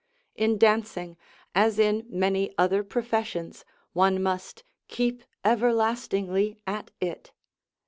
In 0.33 0.57
dancing, 0.57 1.15
as 1.53 1.77
in 1.77 2.07
many 2.09 2.55
other 2.57 2.83
professions, 2.83 3.63
one 3.93 4.19
must 4.23 4.63
"keep 4.87 5.23
everlastingly 5.45 6.57
at 6.65 6.89
it." 6.99 7.31